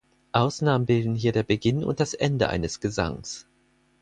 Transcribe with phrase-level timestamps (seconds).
[0.31, 3.45] Ausnahmen bilden hier der Beginn und das Ende eines Gesangs.